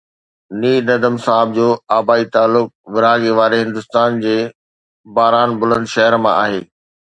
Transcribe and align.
نيرندم 0.59 1.15
صاحب 1.25 1.47
جو 1.57 1.67
آبائي 1.97 2.25
تعلق 2.35 2.67
ورهاڱي 2.93 3.31
واري 3.37 3.57
هندستان 3.65 4.09
جي 4.25 4.35
باران 5.15 5.49
بلند 5.61 5.87
شهر 5.93 6.13
مان 6.23 6.35
آهي 6.45 6.61